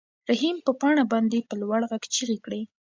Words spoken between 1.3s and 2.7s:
په لوړ غږ چیغې کړې.